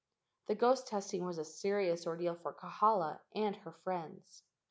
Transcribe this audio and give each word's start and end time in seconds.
The 0.47 0.55
ghost 0.55 0.87
testing 0.87 1.23
was 1.25 1.37
a 1.37 1.45
serious 1.45 2.07
ordeal 2.07 2.33
for 2.33 2.53
Kahala 2.53 3.19
and 3.35 3.55
her 3.57 3.71
friends. 3.83 4.41